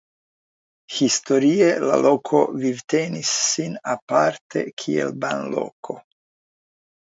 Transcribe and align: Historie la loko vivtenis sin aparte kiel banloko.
Historie 0.99 1.67
la 1.91 1.97
loko 2.05 2.41
vivtenis 2.63 3.35
sin 3.51 3.77
aparte 3.99 4.67
kiel 4.85 5.15
banloko. 5.29 6.01